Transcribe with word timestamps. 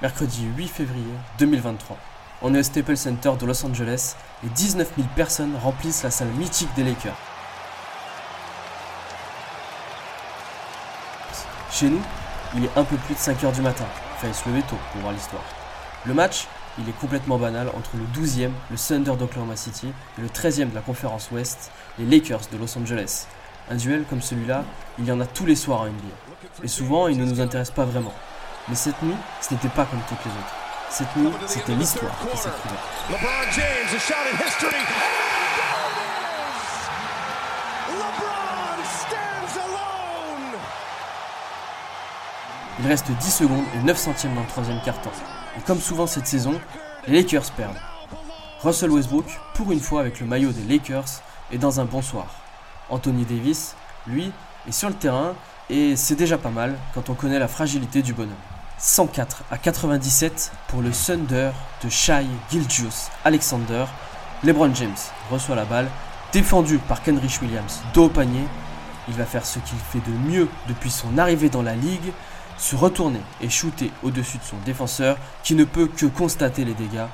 mercredi 0.00 0.46
8 0.56 0.68
février 0.68 1.12
2023. 1.38 1.96
On 2.42 2.54
est 2.54 2.60
au 2.60 2.62
Staples 2.62 2.96
Center 2.96 3.32
de 3.38 3.46
Los 3.46 3.66
Angeles 3.66 4.14
et 4.46 4.48
19 4.48 4.92
000 4.96 5.08
personnes 5.16 5.56
remplissent 5.60 6.04
la 6.04 6.10
salle 6.10 6.28
mythique 6.38 6.72
des 6.76 6.84
Lakers. 6.84 7.16
Chez 11.72 11.88
nous, 11.88 12.00
il 12.54 12.64
est 12.64 12.70
un 12.76 12.84
peu 12.84 12.96
plus 12.96 13.14
de 13.14 13.18
5 13.18 13.42
heures 13.42 13.52
du 13.52 13.60
matin. 13.60 13.84
Fallait 14.18 14.32
se 14.32 14.48
lever 14.48 14.62
tôt 14.62 14.78
pour 14.92 15.00
voir 15.00 15.12
l'histoire. 15.12 15.42
Le 16.06 16.14
match, 16.14 16.46
il 16.78 16.88
est 16.88 16.98
complètement 17.00 17.38
banal 17.38 17.68
entre 17.76 17.90
le 17.96 18.04
12e, 18.20 18.50
le 18.70 18.76
Thunder 18.76 19.16
d'Oklahoma 19.16 19.56
City, 19.56 19.88
et 20.18 20.20
le 20.20 20.28
13e 20.28 20.70
de 20.70 20.74
la 20.76 20.80
conférence 20.80 21.30
Ouest, 21.32 21.72
les 21.98 22.06
Lakers 22.06 22.42
de 22.52 22.56
Los 22.56 22.78
Angeles. 22.78 23.26
Un 23.68 23.74
duel 23.74 24.04
comme 24.08 24.22
celui-là, 24.22 24.64
il 25.00 25.06
y 25.06 25.12
en 25.12 25.20
a 25.20 25.26
tous 25.26 25.44
les 25.44 25.56
soirs 25.56 25.82
en 25.82 25.86
NBA. 25.86 26.62
Et 26.62 26.68
souvent, 26.68 27.08
il 27.08 27.18
ne 27.18 27.24
nous 27.24 27.40
intéresse 27.40 27.72
pas 27.72 27.84
vraiment. 27.84 28.14
Mais 28.68 28.74
cette 28.74 29.00
nuit, 29.02 29.16
ce 29.40 29.54
n'était 29.54 29.68
pas 29.68 29.86
comme 29.86 30.00
toutes 30.08 30.22
les 30.24 30.30
autres. 30.30 30.54
Cette 30.90 31.16
nuit, 31.16 31.32
c'était 31.46 31.74
l'histoire 31.74 32.12
qui 32.18 32.36
s'écrivait. 32.36 32.74
LeBron 33.08 33.50
James, 33.52 33.88
a 33.94 33.98
shot 33.98 34.14
in 34.14 34.46
history. 34.46 34.76
LeBron 37.88 38.84
stands 38.84 39.60
alone. 39.64 40.58
Il 42.80 42.86
reste 42.86 43.10
10 43.10 43.30
secondes 43.30 43.64
et 43.74 43.78
9 43.78 43.96
centièmes 43.96 44.34
dans 44.34 44.42
le 44.42 44.46
troisième 44.46 44.80
quart-temps. 44.82 45.12
Et 45.56 45.60
comme 45.62 45.80
souvent 45.80 46.06
cette 46.06 46.26
saison, 46.26 46.60
les 47.06 47.22
Lakers 47.22 47.50
perdent. 47.52 47.80
Russell 48.62 48.90
Westbrook, 48.90 49.26
pour 49.54 49.72
une 49.72 49.80
fois 49.80 50.00
avec 50.00 50.20
le 50.20 50.26
maillot 50.26 50.52
des 50.52 50.64
Lakers, 50.64 51.22
est 51.50 51.58
dans 51.58 51.80
un 51.80 51.86
bon 51.86 52.02
soir. 52.02 52.26
Anthony 52.90 53.24
Davis, 53.24 53.76
lui, 54.06 54.30
est 54.66 54.72
sur 54.72 54.90
le 54.90 54.94
terrain 54.94 55.34
et 55.70 55.96
c'est 55.96 56.16
déjà 56.16 56.36
pas 56.36 56.50
mal 56.50 56.76
quand 56.92 57.08
on 57.08 57.14
connaît 57.14 57.38
la 57.38 57.48
fragilité 57.48 58.02
du 58.02 58.12
bonhomme. 58.12 58.34
104 58.78 59.42
à 59.50 59.58
97 59.58 60.52
pour 60.68 60.82
le 60.82 60.90
Thunder 60.90 61.50
de 61.82 61.88
Shai 61.88 62.24
Gilgius 62.48 63.08
Alexander. 63.24 63.86
LeBron 64.44 64.72
James 64.72 64.96
reçoit 65.32 65.56
la 65.56 65.64
balle, 65.64 65.88
défendu 66.32 66.78
par 66.78 67.02
Kenrich 67.02 67.42
Williams, 67.42 67.80
dos 67.92 68.04
au 68.04 68.08
panier. 68.08 68.44
Il 69.08 69.14
va 69.14 69.24
faire 69.24 69.44
ce 69.44 69.58
qu'il 69.58 69.78
fait 69.78 69.98
de 70.08 70.16
mieux 70.30 70.48
depuis 70.68 70.92
son 70.92 71.18
arrivée 71.18 71.48
dans 71.48 71.62
la 71.62 71.74
ligue, 71.74 72.12
se 72.56 72.76
retourner 72.76 73.20
et 73.40 73.50
shooter 73.50 73.90
au-dessus 74.04 74.38
de 74.38 74.44
son 74.44 74.58
défenseur 74.64 75.16
qui 75.42 75.56
ne 75.56 75.64
peut 75.64 75.88
que 75.88 76.06
constater 76.06 76.64
les 76.64 76.74
dégâts. 76.74 77.06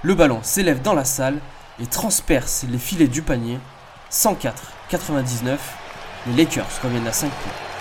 Le 0.00 0.14
ballon 0.14 0.40
s'élève 0.42 0.80
dans 0.80 0.94
la 0.94 1.04
salle 1.04 1.38
et 1.78 1.86
transperce 1.86 2.64
les 2.66 2.78
filets 2.78 3.08
du 3.08 3.20
panier. 3.20 3.58
104-99, 4.10 5.58
les 6.28 6.44
Lakers 6.44 6.80
reviennent 6.82 7.06
à 7.06 7.12
5 7.12 7.30
points. 7.30 7.71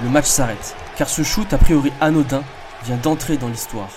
Le 0.00 0.08
match 0.08 0.26
s'arrête, 0.26 0.76
car 0.96 1.08
ce 1.08 1.24
shoot 1.24 1.52
a 1.52 1.58
priori 1.58 1.92
anodin 2.00 2.44
vient 2.84 2.98
d'entrer 2.98 3.36
dans 3.36 3.48
l'histoire. 3.48 3.90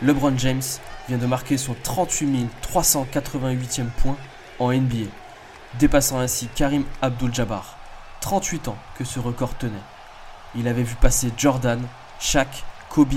LeBron 0.00 0.38
James 0.38 0.62
vient 1.08 1.18
de 1.18 1.26
marquer 1.26 1.58
son 1.58 1.74
38 1.82 2.48
388e 2.72 3.86
point 4.02 4.16
en 4.60 4.72
NBA, 4.72 5.10
dépassant 5.80 6.20
ainsi 6.20 6.48
Karim 6.54 6.84
Abdul-Jabbar. 7.02 7.76
38 8.20 8.68
ans 8.68 8.76
que 8.96 9.04
ce 9.04 9.18
record 9.18 9.56
tenait. 9.58 9.74
Il 10.54 10.68
avait 10.68 10.84
vu 10.84 10.94
passer 10.94 11.32
Jordan, 11.36 11.82
Shaq, 12.20 12.62
Kobe, 12.88 13.14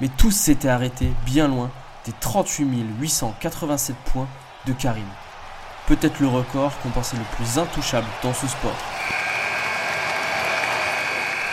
mais 0.00 0.08
tous 0.16 0.30
s'étaient 0.30 0.68
arrêtés 0.68 1.10
bien 1.26 1.48
loin 1.48 1.72
des 2.06 2.12
38 2.20 2.68
887 3.00 3.96
points 4.12 4.28
de 4.64 4.72
Karim. 4.74 5.08
Peut-être 5.88 6.20
le 6.20 6.28
record 6.28 6.72
qu'on 6.82 6.90
pensait 6.90 7.16
le 7.16 7.24
plus 7.36 7.58
intouchable 7.58 8.06
dans 8.22 8.32
ce 8.32 8.46
sport. 8.46 8.76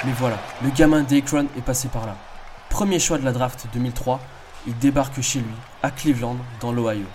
Mais 0.03 0.11
voilà, 0.19 0.37
le 0.61 0.69
gamin 0.69 1.03
d'Akron 1.03 1.47
est 1.57 1.61
passé 1.61 1.87
par 1.87 2.05
là. 2.05 2.15
Premier 2.69 2.99
choix 2.99 3.17
de 3.17 3.25
la 3.25 3.31
draft 3.31 3.65
2003, 3.73 4.19
il 4.67 4.77
débarque 4.77 5.21
chez 5.21 5.39
lui, 5.39 5.55
à 5.81 5.89
Cleveland, 5.89 6.37
dans 6.59 6.71
l'Ohio. 6.71 7.05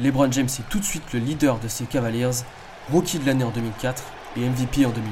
LeBron 0.00 0.30
James 0.30 0.46
est 0.46 0.68
tout 0.68 0.78
de 0.78 0.84
suite 0.84 1.12
le 1.12 1.18
leader 1.18 1.58
de 1.58 1.66
ses 1.66 1.84
Cavaliers, 1.84 2.44
rookie 2.92 3.18
de 3.18 3.26
l'année 3.26 3.44
en 3.44 3.50
2004 3.50 4.02
et 4.36 4.40
MVP 4.40 4.86
en 4.86 4.90
2009. 4.90 5.02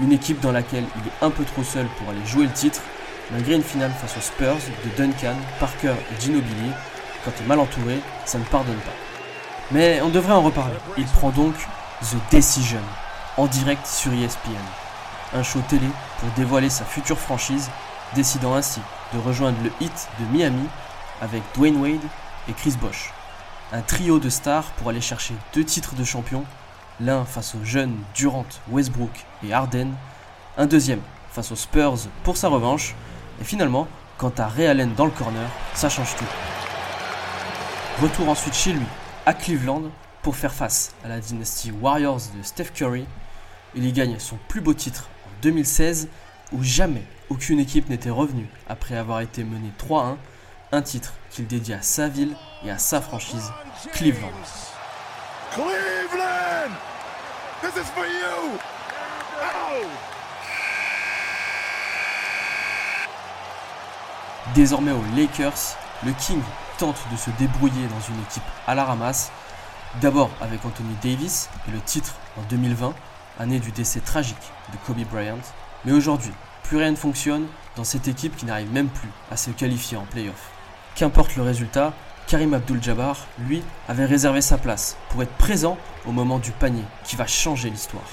Une 0.00 0.12
équipe 0.12 0.40
dans 0.40 0.52
laquelle 0.52 0.84
il 0.96 1.08
est 1.08 1.26
un 1.26 1.30
peu 1.30 1.44
trop 1.44 1.64
seul 1.64 1.86
pour 1.98 2.08
aller 2.10 2.24
jouer 2.26 2.44
le 2.44 2.52
titre, 2.52 2.80
malgré 3.32 3.54
une 3.54 3.62
finale 3.62 3.92
face 3.92 4.16
aux 4.16 4.20
Spurs 4.20 4.56
de 4.84 4.96
Duncan, 4.96 5.36
Parker 5.58 5.94
et 6.12 6.20
Ginobili. 6.20 6.70
Quand 7.24 7.32
il 7.38 7.44
est 7.44 7.48
mal 7.48 7.58
entouré, 7.58 7.98
ça 8.24 8.38
ne 8.38 8.44
pardonne 8.44 8.76
pas. 8.76 8.92
Mais 9.72 10.00
on 10.02 10.08
devrait 10.08 10.32
en 10.32 10.42
reparler. 10.42 10.76
Il 10.96 11.04
prend 11.04 11.30
donc 11.30 11.54
The 12.02 12.34
Decision, 12.34 12.80
en 13.36 13.46
direct 13.46 13.86
sur 13.86 14.12
ESPN 14.12 14.50
un 15.34 15.42
show 15.42 15.60
télé 15.68 15.86
pour 16.18 16.28
dévoiler 16.30 16.70
sa 16.70 16.84
future 16.84 17.18
franchise, 17.18 17.70
décidant 18.14 18.54
ainsi 18.54 18.80
de 19.14 19.18
rejoindre 19.18 19.58
le 19.62 19.70
hit 19.80 20.08
de 20.18 20.24
Miami 20.36 20.66
avec 21.20 21.42
Dwayne 21.54 21.80
Wade 21.80 22.04
et 22.48 22.52
Chris 22.52 22.74
Bosh. 22.80 23.12
Un 23.72 23.82
trio 23.82 24.18
de 24.18 24.28
stars 24.28 24.64
pour 24.72 24.88
aller 24.88 25.00
chercher 25.00 25.34
deux 25.54 25.64
titres 25.64 25.94
de 25.94 26.04
champion, 26.04 26.44
l'un 27.00 27.24
face 27.24 27.54
aux 27.54 27.64
jeunes 27.64 27.96
Durant, 28.14 28.46
Westbrook 28.68 29.24
et 29.44 29.52
Harden, 29.52 29.92
un 30.58 30.66
deuxième 30.66 31.02
face 31.30 31.52
aux 31.52 31.56
Spurs 31.56 32.08
pour 32.24 32.36
sa 32.36 32.48
revanche, 32.48 32.94
et 33.40 33.44
finalement, 33.44 33.86
quant 34.18 34.32
à 34.36 34.48
Ray 34.48 34.66
Allen 34.66 34.92
dans 34.94 35.04
le 35.04 35.12
corner, 35.12 35.48
ça 35.74 35.88
change 35.88 36.14
tout. 36.16 36.24
Retour 38.02 38.28
ensuite 38.28 38.54
chez 38.54 38.72
lui, 38.72 38.86
à 39.26 39.34
Cleveland, 39.34 39.84
pour 40.22 40.36
faire 40.36 40.52
face 40.52 40.94
à 41.04 41.08
la 41.08 41.20
dynastie 41.20 41.70
Warriors 41.70 42.20
de 42.36 42.42
Steph 42.42 42.70
Curry. 42.74 43.06
Il 43.74 43.86
y 43.86 43.92
gagne 43.92 44.18
son 44.18 44.36
plus 44.48 44.60
beau 44.60 44.74
titre 44.74 45.08
2016 45.42 46.08
où 46.52 46.62
jamais 46.62 47.02
aucune 47.28 47.60
équipe 47.60 47.88
n'était 47.88 48.10
revenue 48.10 48.46
après 48.68 48.96
avoir 48.96 49.20
été 49.20 49.44
menée 49.44 49.72
3-1, 49.78 50.16
un 50.72 50.82
titre 50.82 51.12
qu'il 51.30 51.46
dédie 51.46 51.72
à 51.72 51.82
sa 51.82 52.08
ville 52.08 52.34
et 52.64 52.70
à 52.70 52.78
sa 52.78 53.00
franchise, 53.00 53.52
Cleveland. 53.92 54.28
Cleveland, 55.52 56.72
this 57.62 57.76
is 57.76 57.86
for 57.94 58.04
you. 58.04 58.58
Oh. 59.40 59.86
Désormais 64.54 64.92
aux 64.92 65.04
Lakers, 65.16 65.76
le 66.04 66.12
King 66.12 66.40
tente 66.78 66.98
de 67.12 67.16
se 67.16 67.30
débrouiller 67.38 67.86
dans 67.86 68.14
une 68.14 68.20
équipe 68.22 68.42
à 68.66 68.74
la 68.74 68.84
ramasse, 68.84 69.30
d'abord 70.00 70.30
avec 70.40 70.64
Anthony 70.64 70.94
Davis 71.02 71.48
et 71.68 71.70
le 71.70 71.80
titre 71.80 72.14
en 72.36 72.42
2020, 72.50 72.94
année 73.40 73.58
du 73.58 73.72
décès 73.72 74.00
tragique 74.00 74.36
de 74.72 74.76
Kobe 74.86 75.04
Bryant. 75.10 75.38
Mais 75.84 75.92
aujourd'hui, 75.92 76.32
plus 76.62 76.76
rien 76.76 76.90
ne 76.90 76.96
fonctionne 76.96 77.46
dans 77.74 77.84
cette 77.84 78.06
équipe 78.06 78.36
qui 78.36 78.44
n'arrive 78.44 78.72
même 78.72 78.88
plus 78.88 79.08
à 79.30 79.36
se 79.36 79.50
qualifier 79.50 79.96
en 79.96 80.04
playoff. 80.04 80.50
Qu'importe 80.94 81.36
le 81.36 81.42
résultat, 81.42 81.94
Karim 82.26 82.54
Abdul-Jabbar, 82.54 83.16
lui, 83.38 83.62
avait 83.88 84.04
réservé 84.04 84.42
sa 84.42 84.58
place 84.58 84.96
pour 85.08 85.22
être 85.22 85.32
présent 85.32 85.78
au 86.06 86.12
moment 86.12 86.38
du 86.38 86.52
panier 86.52 86.84
qui 87.02 87.16
va 87.16 87.26
changer 87.26 87.70
l'histoire. 87.70 88.04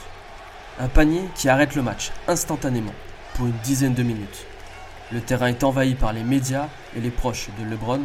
Un 0.79 0.87
panier 0.87 1.23
qui 1.35 1.49
arrête 1.49 1.75
le 1.75 1.81
match 1.81 2.11
instantanément 2.27 2.93
pour 3.35 3.47
une 3.47 3.57
dizaine 3.63 3.93
de 3.93 4.03
minutes. 4.03 4.45
Le 5.11 5.21
terrain 5.21 5.47
est 5.47 5.63
envahi 5.63 5.95
par 5.95 6.13
les 6.13 6.23
médias 6.23 6.67
et 6.95 7.01
les 7.01 7.11
proches 7.11 7.49
de 7.59 7.65
LeBron, 7.65 8.01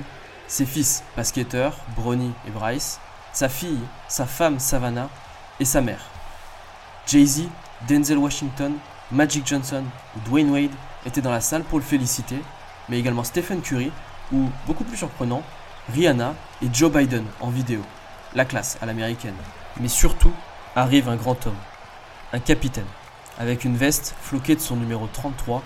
ses 0.49 0.67
fils 0.67 1.03
basketteurs, 1.17 1.79
Bronny 1.97 2.33
et 2.47 2.51
Bryce, 2.51 2.99
sa 3.33 3.49
fille, 3.49 3.81
sa 4.09 4.27
femme 4.27 4.59
Savannah 4.59 5.09
et 5.61 5.65
sa 5.65 5.81
mère, 5.81 6.12
Jay-Z, 7.07 7.49
Denzel 7.89 8.19
Washington, 8.19 8.75
Magic 9.11 9.47
Johnson 9.47 9.85
ou 10.17 10.21
Dwayne 10.29 10.51
Wade 10.51 10.71
étaient 11.05 11.21
dans 11.21 11.31
la 11.31 11.41
salle 11.41 11.65
pour 11.65 11.79
le 11.79 11.85
féliciter, 11.85 12.39
mais 12.89 12.99
également 12.99 13.25
Stephen 13.25 13.61
Curry 13.61 13.91
ou, 14.33 14.49
beaucoup 14.67 14.85
plus 14.85 14.97
surprenant, 14.97 15.43
Rihanna 15.93 16.35
et 16.63 16.69
Joe 16.73 16.91
Biden 16.91 17.25
en 17.41 17.51
vidéo. 17.51 17.83
La 18.35 18.45
classe 18.45 18.79
à 18.81 18.87
l'américaine. 18.87 19.35
Mais 19.81 19.89
surtout, 19.89 20.33
arrive 20.77 21.09
un 21.09 21.17
grand 21.17 21.47
homme, 21.47 21.57
un 22.33 22.39
capitaine, 22.39 22.87
avec 23.39 23.65
une 23.65 23.77
veste 23.77 24.15
floquée 24.21 24.55
de 24.55 24.61
son 24.61 24.77
numéro 24.77 25.07
33, 25.13 25.63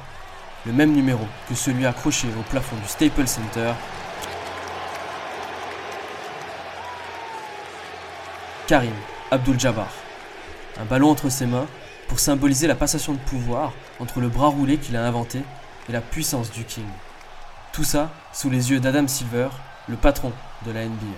le 0.64 0.72
même 0.72 0.92
numéro 0.92 1.24
que 1.48 1.54
celui 1.54 1.86
accroché 1.86 2.26
au 2.38 2.42
plafond 2.50 2.76
du 2.76 2.88
Staples 2.88 3.28
Center. 3.28 3.72
Karim 8.66 8.94
Abdul-Jabbar 9.30 10.05
un 10.80 10.84
ballon 10.84 11.10
entre 11.10 11.28
ses 11.28 11.46
mains 11.46 11.66
pour 12.08 12.20
symboliser 12.20 12.66
la 12.66 12.74
passation 12.74 13.12
de 13.12 13.18
pouvoir 13.18 13.72
entre 14.00 14.20
le 14.20 14.28
bras 14.28 14.48
roulé 14.48 14.78
qu'il 14.78 14.96
a 14.96 15.04
inventé 15.04 15.42
et 15.88 15.92
la 15.92 16.00
puissance 16.00 16.50
du 16.50 16.64
King. 16.64 16.86
Tout 17.72 17.84
ça 17.84 18.10
sous 18.32 18.50
les 18.50 18.70
yeux 18.70 18.80
d'Adam 18.80 19.06
Silver, 19.06 19.48
le 19.88 19.96
patron 19.96 20.32
de 20.64 20.72
la 20.72 20.84
NBA. 20.84 21.16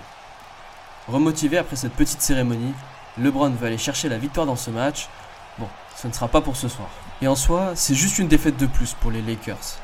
Remotivé 1.07 1.57
après 1.57 1.75
cette 1.75 1.93
petite 1.93 2.21
cérémonie, 2.21 2.73
LeBron 3.17 3.49
veut 3.49 3.67
aller 3.67 3.77
chercher 3.77 4.09
la 4.09 4.17
victoire 4.17 4.45
dans 4.45 4.55
ce 4.55 4.69
match. 4.69 5.09
Bon, 5.57 5.67
ce 5.95 6.07
ne 6.07 6.13
sera 6.13 6.27
pas 6.27 6.41
pour 6.41 6.55
ce 6.55 6.67
soir. 6.67 6.89
Et 7.21 7.27
en 7.27 7.35
soi, 7.35 7.71
c'est 7.75 7.95
juste 7.95 8.19
une 8.19 8.27
défaite 8.27 8.57
de 8.57 8.65
plus 8.65 8.93
pour 8.93 9.11
les 9.11 9.21
Lakers. 9.21 9.79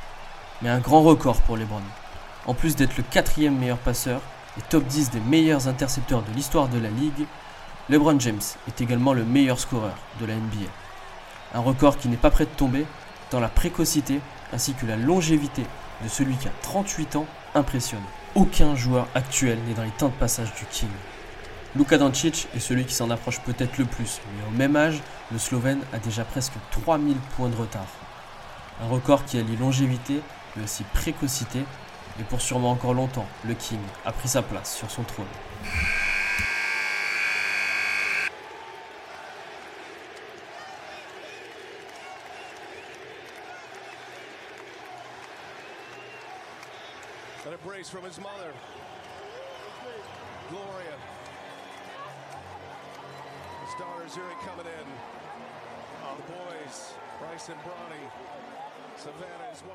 Mais 0.61 0.69
un 0.69 0.79
grand 0.79 1.01
record 1.01 1.41
pour 1.41 1.57
LeBron. 1.57 1.81
En 2.45 2.53
plus 2.53 2.75
d'être 2.75 2.95
le 2.97 3.03
quatrième 3.03 3.57
meilleur 3.57 3.77
passeur 3.77 4.21
et 4.57 4.61
top 4.69 4.85
10 4.85 5.09
des 5.09 5.19
meilleurs 5.19 5.67
intercepteurs 5.67 6.21
de 6.21 6.31
l'histoire 6.33 6.67
de 6.69 6.79
la 6.79 6.89
ligue, 6.89 7.25
LeBron 7.87 8.19
James 8.19 8.41
est 8.67 8.81
également 8.81 9.13
le 9.13 9.23
meilleur 9.23 9.59
scoreur 9.59 9.95
de 10.19 10.25
la 10.25 10.33
NBA. 10.33 10.65
Un 11.53 11.59
record 11.59 11.99
qui 11.99 12.07
n'est 12.07 12.17
pas 12.17 12.31
prêt 12.31 12.45
de 12.45 12.49
tomber 12.49 12.83
dans 13.29 13.39
la 13.39 13.47
précocité 13.47 14.21
ainsi 14.51 14.73
que 14.73 14.87
la 14.87 14.97
longévité 14.97 15.61
de 16.03 16.09
celui 16.09 16.35
qui 16.35 16.47
a 16.47 16.51
38 16.63 17.15
ans 17.15 17.27
impressionne. 17.53 18.01
Aucun 18.33 18.75
joueur 18.75 19.07
actuel 19.13 19.59
n'est 19.67 19.75
dans 19.75 19.83
les 19.83 19.91
temps 19.91 20.07
de 20.07 20.13
passage 20.13 20.51
du 20.55 20.65
King. 20.71 20.89
Luka 21.75 21.99
Doncic 21.99 22.47
est 22.55 22.59
celui 22.59 22.85
qui 22.85 22.95
s'en 22.95 23.11
approche 23.11 23.39
peut-être 23.41 23.77
le 23.77 23.85
plus, 23.85 24.19
mais 24.35 24.47
au 24.47 24.57
même 24.57 24.75
âge, 24.75 25.03
le 25.31 25.37
Slovène 25.37 25.81
a 25.93 25.99
déjà 25.99 26.23
presque 26.23 26.53
3000 26.71 27.15
points 27.35 27.49
de 27.49 27.55
retard. 27.55 27.87
Un 28.83 28.87
record 28.87 29.25
qui 29.25 29.37
allie 29.37 29.57
longévité, 29.57 30.21
mais 30.55 30.63
aussi 30.63 30.83
précocité, 30.95 31.59
et 32.19 32.23
pour 32.23 32.41
sûrement 32.41 32.71
encore 32.71 32.95
longtemps, 32.95 33.27
le 33.45 33.53
King 33.53 33.79
a 34.05 34.11
pris 34.11 34.29
sa 34.29 34.41
place 34.41 34.75
sur 34.75 34.89
son 34.89 35.03
trône. 35.03 35.25
a 47.55 47.67
brace 47.67 47.89
from 47.89 48.03
his 48.03 48.19
mother. 48.19 48.51
Gloria. 50.49 50.97
The 53.61 53.71
starters 53.71 54.15
here 54.15 54.23
coming 54.45 54.65
in. 54.65 54.87
The 56.15 56.31
boys, 56.31 56.93
Bryson 57.19 57.55
Bronny, 57.65 58.03
Savannah 58.95 59.51
is 59.53 59.61
white. 59.61 59.71